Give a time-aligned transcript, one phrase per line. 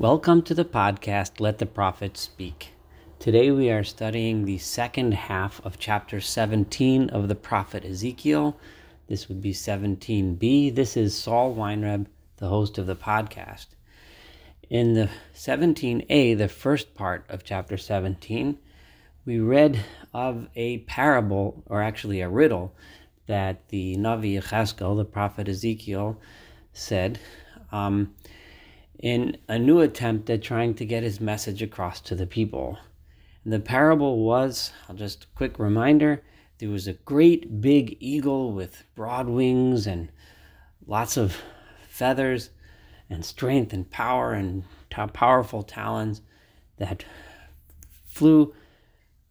[0.00, 2.68] Welcome to the podcast, Let the Prophet Speak.
[3.18, 8.56] Today we are studying the second half of chapter 17 of the prophet Ezekiel.
[9.08, 10.72] This would be 17b.
[10.72, 12.06] This is Saul Weinreb,
[12.36, 13.66] the host of the podcast.
[14.70, 18.56] In the 17a, the first part of chapter 17,
[19.26, 22.72] we read of a parable, or actually a riddle,
[23.26, 26.20] that the Navi Yecheskel, the prophet Ezekiel,
[26.72, 27.18] said.
[27.72, 28.14] Um,
[28.98, 32.78] in a new attempt at trying to get his message across to the people.
[33.44, 36.22] And the parable was, I'll just quick reminder,
[36.58, 40.10] there was a great big eagle with broad wings and
[40.86, 41.36] lots of
[41.88, 42.50] feathers
[43.08, 46.20] and strength and power and t- powerful talons
[46.78, 47.04] that
[48.06, 48.52] flew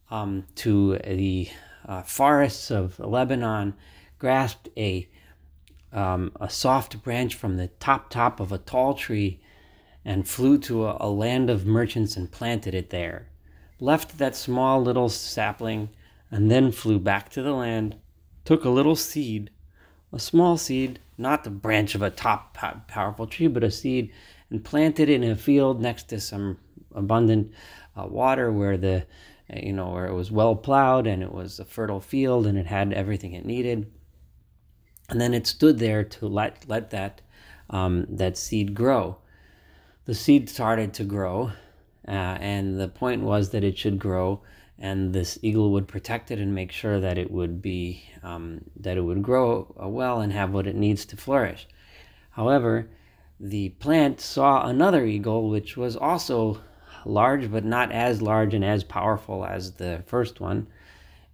[0.10, 1.50] um, to the
[1.86, 3.74] uh, forests of Lebanon,
[4.18, 5.08] grasped a
[5.94, 9.40] um, a soft branch from the top top of a tall tree
[10.08, 13.28] and flew to a, a land of merchants and planted it there.
[13.78, 15.90] Left that small little sapling
[16.32, 17.98] and then flew back to the land,
[18.46, 19.50] took a little seed,
[20.14, 24.10] a small seed, not the branch of a top powerful tree, but a seed,
[24.50, 26.58] and planted it in a field next to some
[26.96, 27.52] abundant
[27.98, 29.06] uh, water where the
[29.54, 32.66] you know where it was well plowed and it was a fertile field and it
[32.66, 33.90] had everything it needed
[35.10, 37.22] and then it stood there to let let that
[37.70, 39.18] um, that seed grow
[40.08, 41.52] the seed started to grow,
[42.08, 44.40] uh, and the point was that it should grow,
[44.80, 48.96] and this eagle would protect it and make sure that it would be um, that
[48.96, 51.68] it would grow uh, well and have what it needs to flourish.
[52.32, 52.88] However,
[53.38, 56.62] the plant saw another eagle, which was also
[57.06, 60.68] large, but not as large and as powerful as the first one.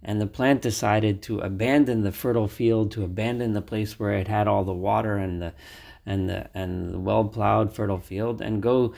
[0.02, 4.28] And the plant decided to abandon the fertile field, to abandon the place where it
[4.28, 5.52] had all the water and the
[6.06, 8.94] and the, and well plowed fertile field and go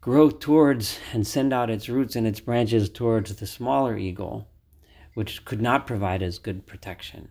[0.00, 4.48] grow towards and send out its roots and its branches towards the smaller eagle,
[5.14, 7.28] which could not provide as good protection.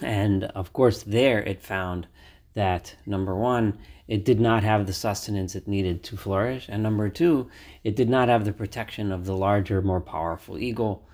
[0.00, 2.06] And of course, there it found
[2.54, 3.78] that number one,
[4.08, 7.48] it did not have the sustenance it needed to flourish, and number two,
[7.82, 11.08] it did not have the protection of the larger, more powerful eagle.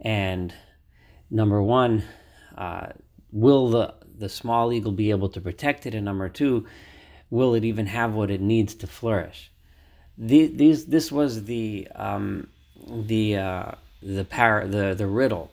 [0.00, 0.54] And
[1.30, 2.04] number one,
[2.56, 2.88] uh,
[3.32, 5.94] will the the small eagle be able to protect it?
[5.94, 6.66] And number two,
[7.30, 9.50] will it even have what it needs to flourish?
[10.18, 12.48] The, these, this was the um,
[12.88, 13.72] the uh,
[14.02, 15.50] the par- the the riddle.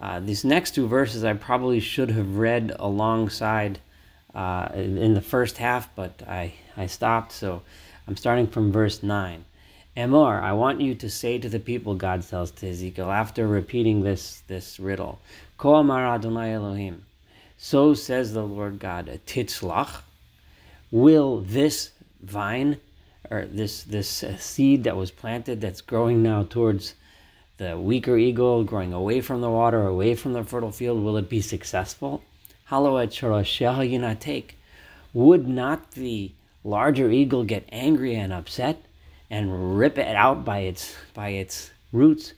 [0.00, 3.78] Uh, these next two verses I probably should have read alongside
[4.34, 7.32] uh, in, the first half, but I, I stopped.
[7.32, 7.62] So
[8.08, 9.44] I'm starting from verse 9.
[9.96, 14.02] Emor, I want you to say to the people, God tells to Ezekiel, after repeating
[14.02, 15.20] this, this riddle,
[15.56, 17.06] Ko amar Adonai Elohim,
[17.64, 20.02] so says the Lord God, titzlach,
[20.90, 22.78] will this vine
[23.30, 26.94] or this this uh, seed that was planted that's growing now towards
[27.56, 31.30] the weaker eagle, growing away from the water, away from the fertile field, will it
[31.30, 32.22] be successful?
[34.14, 34.58] take.
[35.14, 36.32] Would not the
[36.64, 38.76] larger eagle get angry and upset
[39.30, 42.34] and rip it out by its by its roots?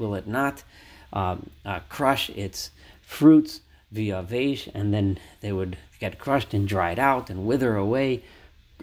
[0.00, 0.64] Will it not
[1.12, 2.72] um, uh, crush its
[3.10, 3.60] fruits
[3.90, 8.22] via vesh, and then they would get crushed and dried out and wither away.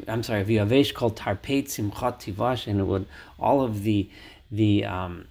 [0.08, 3.08] I'm sorry, via vesh called tarpet simchat tivash, and it would
[3.40, 4.10] all of the
[4.52, 5.28] the um,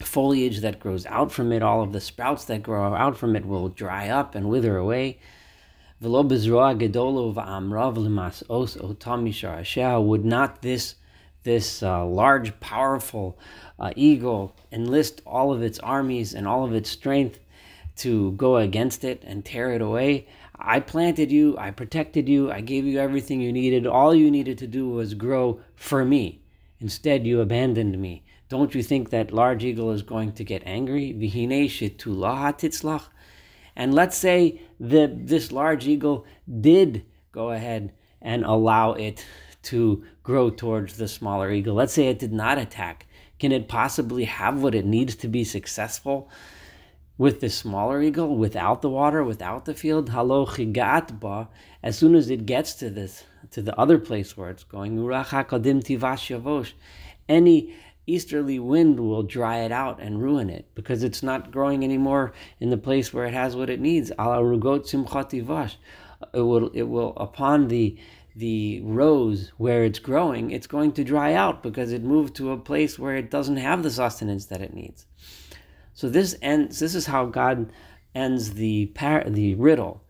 [0.00, 3.46] foliage that grows out from it, all of the sprouts that grow out from it
[3.46, 5.18] will dry up and wither away.
[6.00, 6.30] Would
[10.24, 10.94] not this
[11.44, 13.38] this uh, large, powerful
[13.78, 17.38] uh, eagle enlist all of its armies and all of its strength
[17.96, 20.26] to go against it and tear it away.
[20.58, 23.86] I planted you, I protected you, I gave you everything you needed.
[23.86, 26.42] All you needed to do was grow for me.
[26.80, 28.24] Instead, you abandoned me.
[28.48, 31.12] Don't you think that large eagle is going to get angry?
[33.74, 36.26] And let's say that this large eagle
[36.60, 39.24] did go ahead and allow it
[39.62, 41.74] to grow towards the smaller eagle.
[41.74, 43.06] Let's say it did not attack.
[43.38, 46.30] Can it possibly have what it needs to be successful?
[47.18, 51.48] With the smaller eagle, without the water, without the field, halo ba,
[51.82, 54.98] as soon as it gets to this, to the other place where it's going,
[57.28, 57.74] any
[58.06, 62.70] easterly wind will dry it out and ruin it because it's not growing anymore in
[62.70, 64.10] the place where it has what it needs.
[64.10, 64.16] It
[66.40, 67.98] will, it will, upon the
[68.34, 72.56] the rose where it's growing, it's going to dry out because it moved to a
[72.56, 75.06] place where it doesn't have the sustenance that it needs.
[76.02, 76.80] So this ends.
[76.80, 77.72] This is how God
[78.12, 80.02] ends the par- the riddle,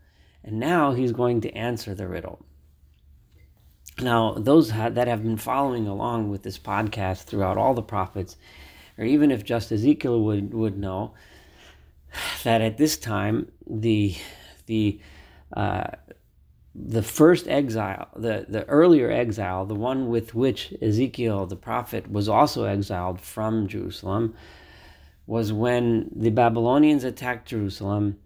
[0.43, 2.43] and now He's going to answer the riddle.
[4.01, 8.37] Now, those that have been following along with this podcast throughout all the prophets,
[8.97, 11.13] or even if just Ezekiel would, would know,
[12.43, 14.15] that at this time the
[14.65, 14.99] the
[15.55, 15.91] uh,
[16.73, 22.27] the first exile, the, the earlier exile, the one with which Ezekiel the prophet was
[22.27, 24.33] also exiled from Jerusalem,
[25.25, 28.19] was when the Babylonians attacked Jerusalem,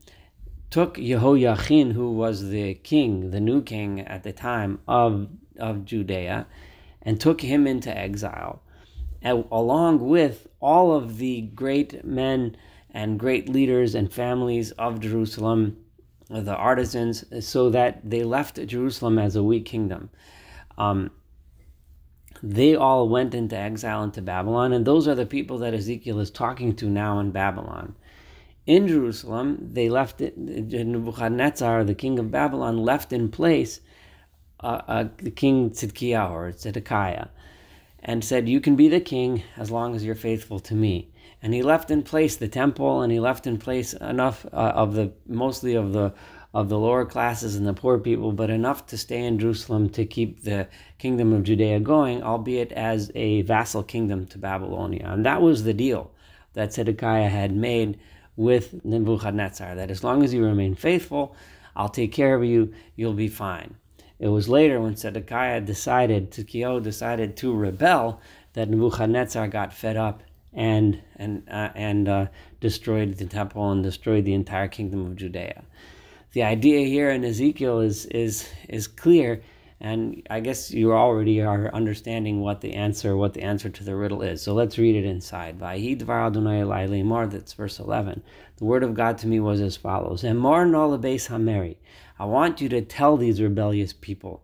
[0.70, 6.48] took Jehoiachin, who was the king, the new king at the time of, of Judea,
[7.02, 8.62] and took him into exile,
[9.24, 12.58] along with all of the great men
[12.92, 15.78] and great leaders and families of Jerusalem
[16.30, 20.10] the artisans, so that they left Jerusalem as a weak kingdom.
[20.78, 21.12] Um,
[22.44, 26.30] they all went into exile into Babylon, and those are the people that Ezekiel is
[26.30, 27.96] talking to now in Babylon.
[28.66, 33.80] In Jerusalem, they left it, Nebuchadnezzar, the king of Babylon, left in place
[34.60, 37.28] uh, uh, the king Tzidkiah or Zedekiah,
[38.04, 41.10] and said, You can be the king as long as you're faithful to me
[41.42, 44.94] and he left in place the temple and he left in place enough uh, of
[44.94, 46.14] the mostly of the
[46.58, 50.06] of the lower classes and the poor people but enough to stay in Jerusalem to
[50.06, 50.68] keep the
[50.98, 55.74] kingdom of Judea going albeit as a vassal kingdom to Babylonia and that was the
[55.74, 56.12] deal
[56.54, 58.00] that Zedekiah had made
[58.36, 61.36] with Nebuchadnezzar that as long as you remain faithful
[61.76, 63.76] I'll take care of you you'll be fine
[64.20, 68.20] it was later when Zedekiah decided, Tzidkiyahu decided to rebel,
[68.54, 70.24] that Nebuchadnezzar got fed up
[70.54, 72.26] and and uh, and uh,
[72.60, 75.64] destroyed the temple and destroyed the entire kingdom of Judea.
[76.38, 79.42] The idea here in Ezekiel is is is clear,
[79.82, 83.96] and I guess you already are understanding what the answer what the answer to the
[83.96, 84.44] riddle is.
[84.44, 85.60] So let's read it inside.
[85.60, 88.22] That's verse eleven.
[88.58, 91.78] The word of God to me was as follows: no hameri.
[92.20, 94.44] I want you to tell these rebellious people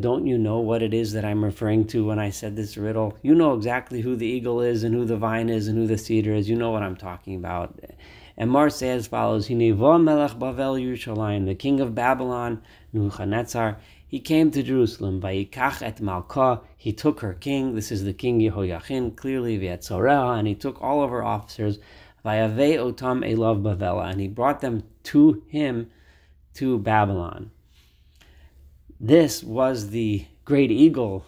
[0.00, 3.18] don't you know what it is that I'm referring to when I said this riddle?
[3.20, 5.98] You know exactly who the eagle is and who the vine is and who the
[5.98, 6.48] cedar is.
[6.48, 7.78] You know what I'm talking about.
[8.40, 12.62] And Mar says as follows, melech Bavel Yerushalayim, the king of Babylon,
[12.92, 18.12] Nebuchadnezzar, he came to Jerusalem, Vayikach et Malka, he took her king, this is the
[18.12, 21.80] king Yehoiachin, clearly Vietzorah, and he took all of her officers,
[22.24, 25.90] Vayave Otam Elav Bavela, and he brought them to him
[26.54, 27.50] to Babylon.
[29.00, 31.26] This was the great eagle,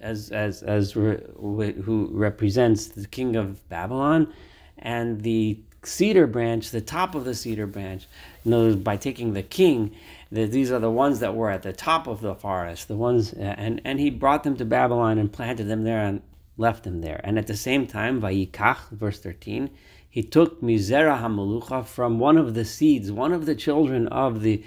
[0.00, 4.32] as as as re, who represents the king of Babylon,
[4.78, 8.06] and the cedar branch, the top of the cedar branch,
[8.44, 9.94] knows by taking the king,
[10.30, 13.32] that these are the ones that were at the top of the forest, the ones,
[13.34, 16.22] uh, and and he brought them to Babylon and planted them there and
[16.56, 17.20] left them there.
[17.24, 19.70] And at the same time, Vayikach, verse thirteen,
[20.08, 24.62] he took Mizera Hamalucha from one of the seeds, one of the children of the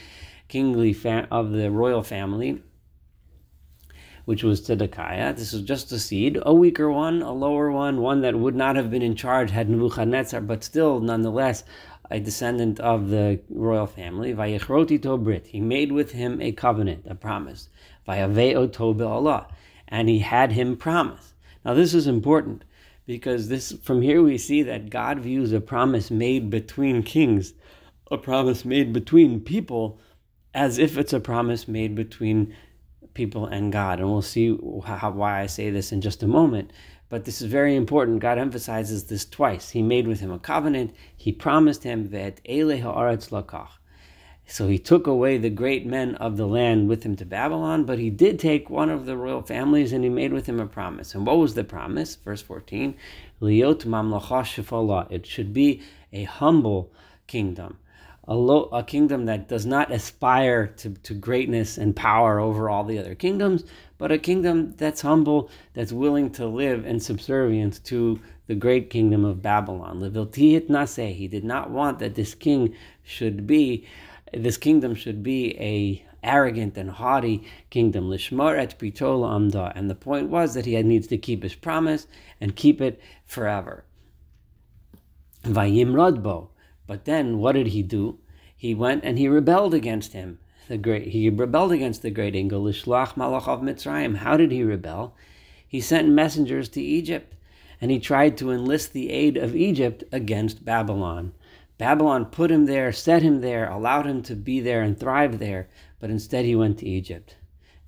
[0.48, 2.62] kingly fa- of the royal family,
[4.26, 5.34] which was Zedekiah.
[5.34, 8.76] This was just a seed, a weaker one, a lower one, one that would not
[8.76, 11.64] have been in charge had Nebuchadnezzar, but still, nonetheless,
[12.12, 14.34] a descendant of the royal family.
[14.34, 15.48] Vayechroti to brit.
[15.48, 17.70] He made with him a covenant, a promise.
[18.08, 19.48] Vayaveo Allah.
[19.88, 21.34] And he had him promise.
[21.64, 22.64] Now this is important
[23.06, 27.54] because this from here we see that God views a promise made between kings,
[28.12, 30.00] a promise made between people
[30.54, 32.56] as if it's a promise made between
[33.16, 34.00] people and God.
[34.00, 34.56] And we'll see
[34.86, 36.72] how, why I say this in just a moment.
[37.10, 38.20] But this is very important.
[38.20, 39.72] God emphasizes this twice.
[39.72, 40.94] He made with him a covenant.
[41.16, 43.70] He promised him that Ele haaretz lakach.
[44.48, 47.98] So he took away the great men of the land with him to Babylon, but
[47.98, 51.16] he did take one of the royal families and he made with him a promise.
[51.16, 52.16] And what was the promise?
[52.16, 52.96] Verse 14,
[53.42, 55.82] Liot mamlacha It should be
[56.14, 56.92] a humble
[57.26, 57.80] kingdom
[58.28, 62.84] a, lo- a kingdom that does not aspire to, to greatness and power over all
[62.84, 63.64] the other kingdoms,
[63.98, 69.26] but a kingdom that's humble, that's willing to live in subservience to the great kingdom
[69.26, 70.00] of Babylon.
[70.00, 73.88] Leviltiyit He did not want that this king should be,
[74.34, 78.10] this kingdom should be a arrogant and haughty kingdom.
[78.10, 79.72] Lishmar et amda.
[79.76, 82.08] And the point was that he needs to keep his promise
[82.42, 83.86] and keep it forever.
[85.44, 86.50] Vayim radbo.
[86.88, 88.20] But then what did he do?
[88.56, 90.40] He went and he rebelled against him.
[90.68, 94.18] The great he rebelled against the great eagle, Lishlach Malach of Mitzrayim.
[94.18, 95.16] How did he rebel?
[95.68, 97.36] He sent messengers to Egypt
[97.82, 101.34] and he tried to enlist the aid of Egypt against Babylon.
[101.78, 105.68] Babylon put him there, set him there, allowed him to be there and thrive there,
[106.00, 107.36] but instead he went to Egypt.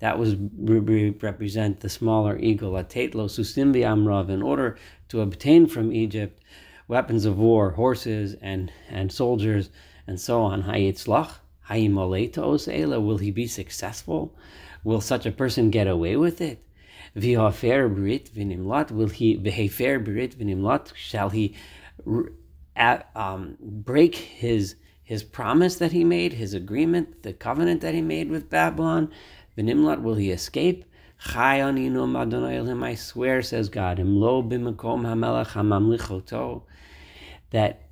[0.00, 4.76] That was re- represent the smaller eagle, a Tatlo Susimbi Amrav, in order
[5.08, 6.42] to obtain from Egypt
[6.88, 9.70] weapons of war, horses and, and soldiers,
[10.06, 10.62] and so on.
[10.62, 11.34] Hayitzlach,
[11.70, 14.34] Will he be successful?
[14.84, 16.64] Will such a person get away with it?
[17.14, 18.90] V'hafer brit v'nimlat.
[18.90, 20.94] Will he v'hefer brit v'nimlat?
[20.94, 21.54] Shall he
[23.14, 28.30] um, break his his promise that he made, his agreement, the covenant that he made
[28.30, 29.10] with Babylon?
[29.56, 30.00] V'nimlat.
[30.00, 30.84] Will he escape?
[31.26, 33.98] I swear, says God,
[37.50, 37.82] that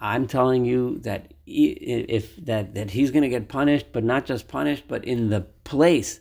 [0.00, 4.48] I'm telling you that if that that he's going to get punished, but not just
[4.48, 6.20] punished, but in the place,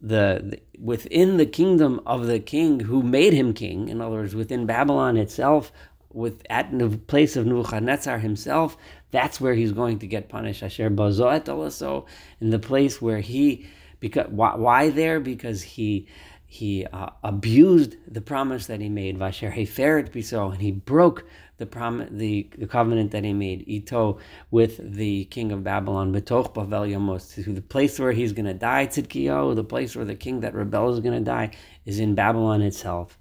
[0.00, 3.88] the, the, within the kingdom of the king who made him king.
[3.88, 5.72] In other words, within Babylon itself,
[6.12, 8.76] with at the place of Nebuchadnezzar himself,
[9.12, 10.62] that's where he's going to get punished.
[10.62, 12.06] Asher bazoet also
[12.40, 13.66] in the place where he
[14.00, 15.20] because why, why there?
[15.20, 16.08] Because he
[16.52, 19.16] he uh, abused the promise that he made.
[19.16, 21.24] Vasher heferet biso, and he broke
[21.58, 24.18] the prom the, the covenant that he made ito
[24.50, 26.12] with the king of Babylon.
[26.12, 28.88] Betoch bavel yamos to the place where he's going to die.
[28.88, 31.52] Tzidkiyahu, the place where the king that rebels is going to die,
[31.86, 33.16] is in Babylon itself.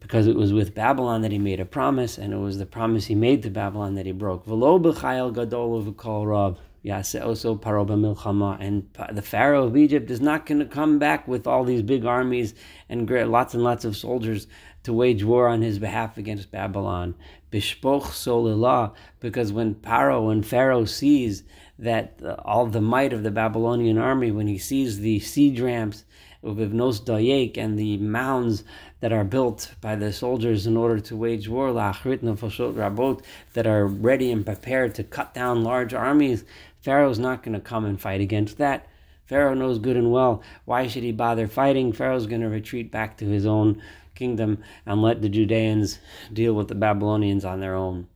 [0.00, 3.06] Because it was with Babylon that he made a promise, and it was the promise
[3.06, 4.44] he made to Babylon that he broke.
[4.44, 8.58] V'lo b'chayel gadol v'kol rab also Paroba Milchama.
[8.60, 12.04] And the Pharaoh of Egypt is not going to come back with all these big
[12.04, 12.54] armies
[12.88, 14.46] and lots and lots of soldiers
[14.84, 17.14] to wage war on his behalf against Babylon.
[17.50, 21.42] Bishpoch Solilah, because when Paro, when Pharaoh sees
[21.78, 26.04] that uh, all the might of the Babylonian army, when he sees the siege ramps
[26.42, 28.62] of Ivnos Dayek and the mounds
[29.00, 33.22] that are built by the soldiers in order to wage war, rabot,
[33.54, 36.44] that are ready and prepared to cut down large armies,
[36.86, 38.86] Pharaoh's not going to come and fight against that.
[39.24, 41.92] Pharaoh knows good and well why should he bother fighting.
[41.92, 43.82] Pharaoh's going to retreat back to his own
[44.14, 45.98] kingdom and let the Judeans
[46.32, 48.06] deal with the Babylonians on their own.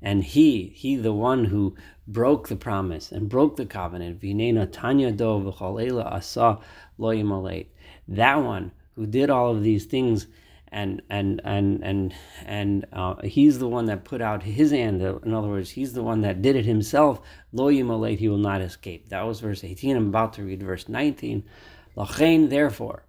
[0.00, 1.76] And he, he the one who
[2.08, 4.22] broke the promise and broke the covenant,
[8.08, 10.28] that one who did all of these things
[10.74, 12.14] and and and and
[12.44, 15.00] and uh, he's the one that put out his hand.
[15.00, 17.20] In other words, he's the one that did it himself.
[17.52, 19.08] Lo yimalate, he will not escape.
[19.08, 19.96] That was verse 18.
[19.96, 21.44] I'm about to read verse 19.
[21.96, 23.04] Lachain, therefore,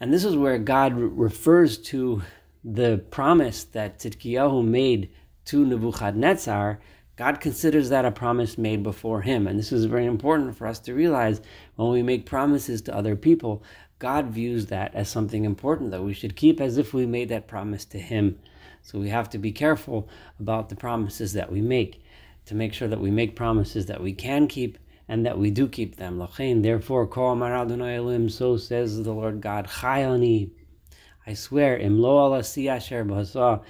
[0.00, 2.22] and this is where God refers to
[2.64, 5.10] the promise that Tzidkiyahu made
[5.44, 6.80] to Nebuchadnezzar.
[7.16, 9.46] God considers that a promise made before him.
[9.46, 11.42] And this is very important for us to realize
[11.76, 13.62] when we make promises to other people.
[14.00, 17.46] God views that as something important that we should keep as if we made that
[17.46, 18.38] promise to Him.
[18.82, 20.08] So we have to be careful
[20.40, 22.02] about the promises that we make
[22.46, 25.68] to make sure that we make promises that we can keep and that we do
[25.68, 26.18] keep them.
[26.62, 33.60] Therefore, so says the Lord God, I swear, imlo asher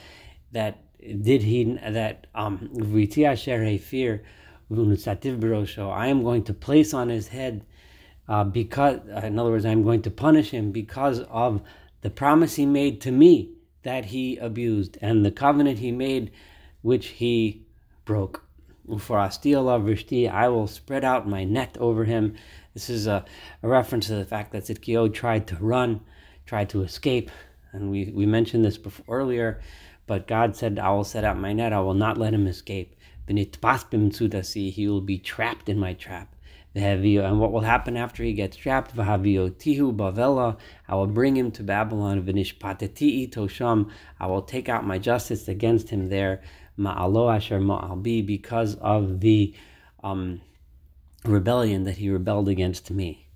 [0.53, 0.79] that
[1.23, 2.71] did he that um
[3.79, 4.23] fear
[4.71, 7.65] I am going to place on his head
[8.31, 11.63] uh, because, in other words, I'm going to punish him because of
[12.03, 13.51] the promise he made to me
[13.83, 16.31] that he abused and the covenant he made
[16.81, 17.67] which he
[18.05, 18.45] broke.
[18.99, 22.37] For Astiola Vrishti, I will spread out my net over him.
[22.73, 23.25] This is a,
[23.65, 26.01] a reference to the fact that Tzidkiyahu tried to run,
[26.47, 27.33] tried to escape,
[27.73, 29.61] and we, we mentioned this before earlier,
[30.07, 32.95] but God said, I will set out my net, I will not let him escape.
[33.27, 36.37] He will be trapped in my trap.
[36.75, 38.95] And what will happen after he gets trapped?
[38.95, 40.57] Tihu bavela.
[40.89, 42.23] I will bring him to Babylon.
[42.23, 43.91] V'nishpateti tosham.
[44.21, 46.43] I will take out my justice against him there.
[46.79, 49.53] Ma'alo asher ma'albi because of the
[50.05, 50.41] um,
[51.25, 53.27] rebellion that he rebelled against me.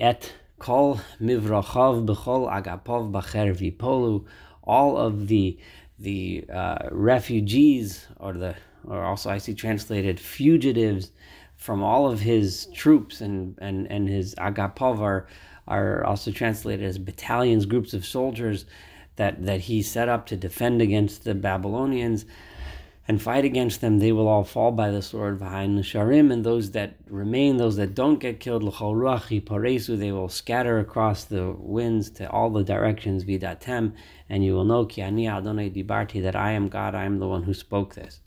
[0.00, 4.24] et kol mivrachav b'chol agapov b'cher v'polu.
[4.64, 5.58] All of the
[5.98, 11.10] the uh, refugees, or the or also I see translated fugitives
[11.58, 15.26] from all of his troops and, and, and his agapov are,
[15.66, 18.64] are also translated as battalions, groups of soldiers
[19.16, 22.24] that, that he set up to defend against the Babylonians
[23.08, 23.98] and fight against them.
[23.98, 27.76] They will all fall by the sword behind the Sharim, and those that remain, those
[27.76, 33.94] that don't get killed, they will scatter across the winds to all the directions, vidatem,
[34.28, 37.26] and you will know, ki ani Adonai dibarti, that I am God, I am the
[37.26, 38.20] one who spoke this.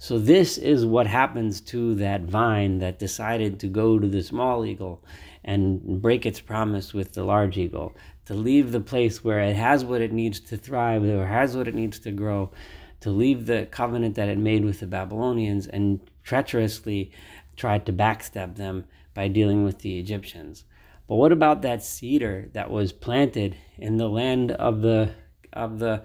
[0.00, 4.64] So this is what happens to that vine that decided to go to the small
[4.64, 5.04] eagle
[5.44, 9.84] and break its promise with the large eagle, to leave the place where it has
[9.84, 12.52] what it needs to thrive, or has what it needs to grow,
[13.00, 17.10] to leave the covenant that it made with the Babylonians and treacherously
[17.56, 20.64] tried to backstab them by dealing with the Egyptians.
[21.08, 25.10] But what about that cedar that was planted in the land of the
[25.52, 26.04] of the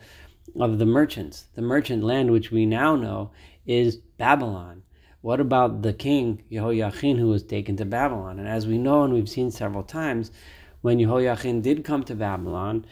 [0.59, 1.47] of the merchants.
[1.55, 3.31] The merchant land, which we now know,
[3.65, 4.83] is Babylon.
[5.21, 8.39] What about the king Jehoiachin who was taken to Babylon?
[8.39, 10.31] And as we know and we've seen several times,
[10.81, 12.85] when Jehoiachin did come to Babylon,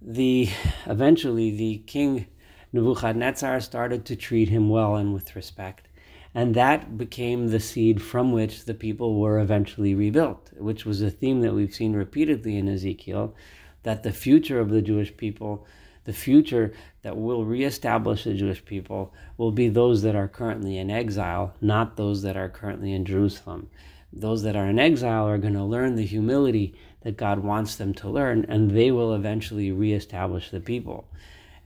[0.00, 0.48] the
[0.86, 2.26] eventually the king
[2.72, 5.88] Nebuchadnezzar started to treat him well and with respect.
[6.34, 11.10] And that became the seed from which the people were eventually rebuilt, which was a
[11.10, 13.34] theme that we've seen repeatedly in Ezekiel
[13.82, 15.66] that the future of the Jewish people
[16.04, 20.90] the future that will reestablish the Jewish people will be those that are currently in
[20.90, 23.68] exile, not those that are currently in Jerusalem.
[24.12, 27.94] Those that are in exile are going to learn the humility that God wants them
[27.94, 31.08] to learn, and they will eventually reestablish the people.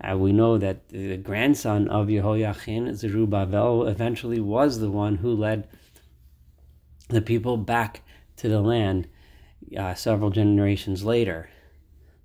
[0.00, 5.68] Uh, we know that the grandson of Jehoiachin, Zerubbabel, eventually was the one who led
[7.08, 8.02] the people back
[8.36, 9.08] to the land
[9.76, 11.48] uh, several generations later.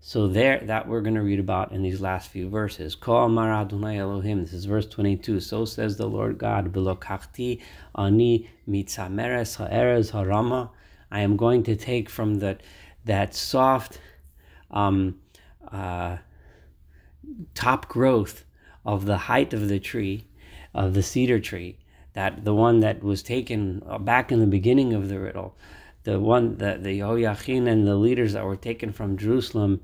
[0.01, 2.95] So there, that we're going to read about in these last few verses.
[3.05, 4.41] Elohim.
[4.41, 5.41] This is verse 22.
[5.41, 7.61] So says the Lord God, Bilokachti
[7.95, 10.69] ani mitzameres ha'erez harama.
[11.11, 12.61] I am going to take from that
[13.05, 13.99] that soft
[14.71, 15.19] um,
[15.69, 16.17] uh,
[17.53, 18.45] top growth
[18.85, 20.25] of the height of the tree,
[20.73, 21.77] of the cedar tree,
[22.13, 25.57] that the one that was taken back in the beginning of the riddle,
[26.09, 29.81] the one that the Yehoiachin and the leaders that were taken from Jerusalem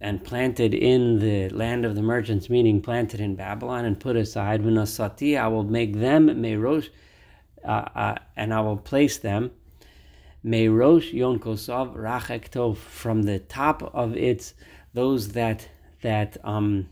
[0.00, 4.62] and planted in the land of the merchants, meaning planted in Babylon and put aside.
[4.62, 6.90] Vinasati, I will make them merosh,
[7.64, 9.50] uh, uh, and I will place them
[10.44, 14.54] merosh yon kosov rachek from the top of its
[14.92, 15.68] those that
[16.02, 16.86] that um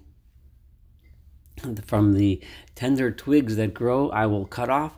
[1.84, 2.40] from the
[2.74, 4.94] tender twigs that grow, I will cut off.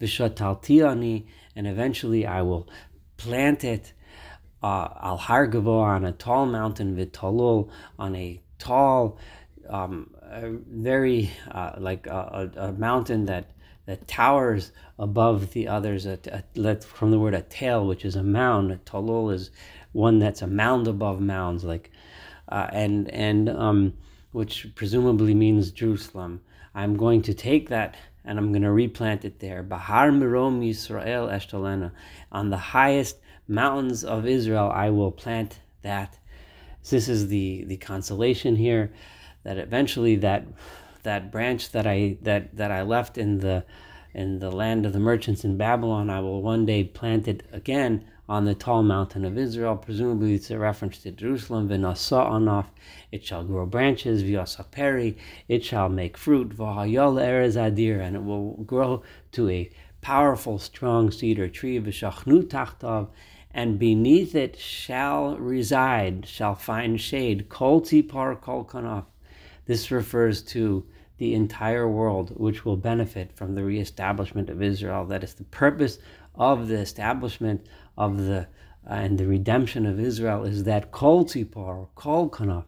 [0.00, 2.68] Vishataltiani, and eventually I will
[3.18, 3.92] plant it
[4.62, 9.18] uh, al hargavo on a tall mountain, vitalul on a tall,
[9.68, 13.50] um, a very uh, like a, a, a, mountain that
[13.86, 16.06] that towers above the others.
[16.06, 16.18] A,
[16.56, 18.72] a, from the word a tail, which is a mound.
[18.72, 19.50] A talul is
[19.92, 21.90] one that's a mound above mounds, like
[22.48, 23.94] uh, and and um,
[24.32, 26.40] which presumably means Jerusalem.
[26.74, 27.96] I'm going to take that
[28.28, 29.62] and I'm going to replant it there.
[29.62, 31.92] Bahar Mirom Yisrael Eshtalena.
[32.30, 33.16] On the highest
[33.48, 36.18] mountains of Israel, I will plant that.
[36.90, 38.92] This is the, the consolation here
[39.44, 40.46] that eventually that
[41.04, 43.64] that branch that I that, that I left in the
[44.14, 48.04] in the land of the merchants in Babylon, I will one day plant it again
[48.28, 49.76] on the tall mountain of Israel.
[49.76, 51.68] Presumably, it's a reference to Jerusalem.
[51.68, 52.66] V'nasa anof,
[53.10, 54.22] it shall grow branches.
[54.22, 55.16] V'yasaperi,
[55.48, 56.50] it shall make fruit.
[56.50, 61.80] V'hayol erez adir, and it will grow to a powerful, strong cedar tree.
[61.80, 63.08] V'shachnu tachtav,
[63.50, 67.48] and beneath it shall reside, shall find shade.
[67.48, 69.06] Kol tzipor kol kanaf.
[69.64, 70.84] This refers to
[71.18, 75.04] the entire world, which will benefit from the reestablishment of Israel.
[75.04, 75.98] That is the purpose
[76.34, 78.46] of the establishment of the
[78.88, 82.64] uh, and the redemption of Israel is that kol tzipor, kol kanaf,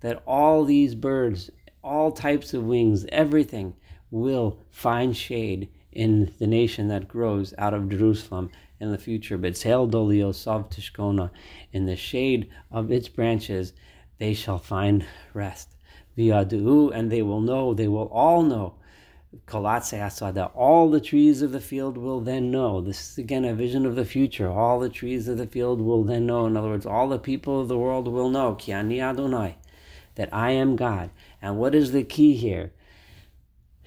[0.00, 1.50] that all these birds,
[1.82, 3.74] all types of wings, everything
[4.10, 9.36] will find shade in the nation that grows out of Jerusalem in the future.
[9.36, 11.30] But Betzel dolio sav tishkona,
[11.72, 13.72] in the shade of its branches,
[14.18, 15.73] they shall find rest.
[16.16, 18.74] Viadu, and they will know, they will all know
[19.46, 22.80] that all the trees of the field will then know.
[22.80, 24.48] This is again a vision of the future.
[24.48, 26.46] All the trees of the field will then know.
[26.46, 29.56] In other words, all the people of the world will know, Kiani Adonai,
[30.14, 31.10] that I am God.
[31.42, 32.72] And what is the key here?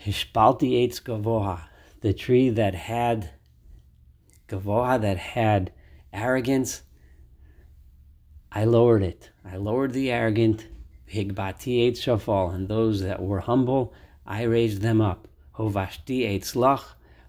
[0.06, 1.62] Hishpalti eitz gavoha,
[2.02, 3.32] the tree that had
[4.48, 5.72] gavoha, that had
[6.12, 6.82] arrogance.
[8.52, 9.32] I lowered it.
[9.46, 10.68] I lowered the arrogant.
[11.12, 13.94] Higbati eitz shafal, and those that were humble,
[14.26, 15.28] I raised them up.
[15.56, 16.84] Hovashti eitzlach,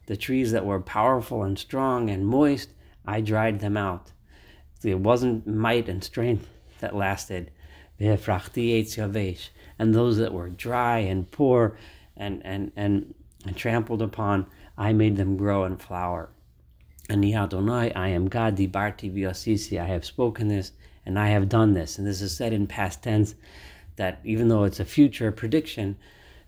[0.06, 2.70] the trees that were powerful and strong and moist,
[3.06, 4.12] I dried them out.
[4.82, 6.48] It wasn't might and strength
[6.80, 7.50] that lasted.
[8.00, 8.18] And
[9.94, 11.76] those that were dry and poor
[12.16, 13.14] and, and, and,
[13.44, 16.30] and trampled upon, I made them grow and flower.
[17.08, 20.72] And Adonai, I am God, Dibarti Biosisi, I have spoken this
[21.06, 21.96] and I have done this.
[21.96, 23.34] And this is said in past tense
[23.96, 25.96] that even though it's a future prediction,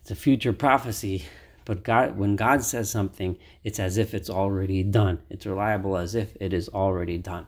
[0.03, 1.25] it's a future prophecy,
[1.65, 5.21] but God, when God says something, it's as if it's already done.
[5.31, 7.47] It's reliable as if it is already done.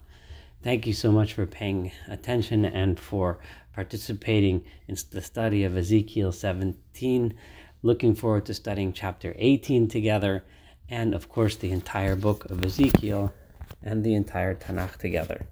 [0.63, 3.41] Thank you so much for paying attention and for
[3.75, 7.35] participating in the study of Ezekiel 17.
[7.83, 10.45] Looking forward to studying chapter 18 together,
[10.93, 13.33] and of course, the entire book of Ezekiel
[13.83, 15.47] and the entire Tanakh together.